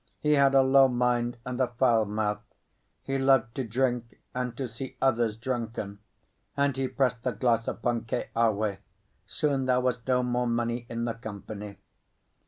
[0.17, 2.41] He had a low mind and a foul mouth;
[3.03, 5.99] he loved to drink and to see others drunken;
[6.57, 8.77] and he pressed the glass upon Keawe.
[9.27, 11.77] Soon there was no more money in the company.